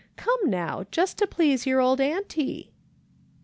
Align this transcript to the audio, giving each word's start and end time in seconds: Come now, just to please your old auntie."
Come 0.15 0.49
now, 0.49 0.85
just 0.89 1.19
to 1.19 1.27
please 1.27 1.67
your 1.67 1.79
old 1.79 2.01
auntie." 2.01 2.71